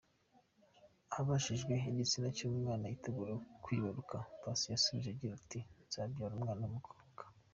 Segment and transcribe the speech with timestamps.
[1.19, 7.21] Abajijwe igitsina cy’umwana yiteguye kwibaruka Passy yasubije agira ati: “Nzabyara umwana w’umukobwa.